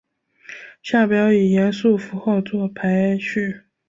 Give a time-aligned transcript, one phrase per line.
[0.81, 3.65] 下表以元素符号作排序。